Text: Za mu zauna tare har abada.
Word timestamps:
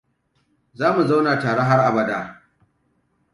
Za 0.79 0.87
mu 0.95 1.01
zauna 1.09 1.33
tare 1.43 1.61
har 1.69 1.81
abada. 1.89 2.19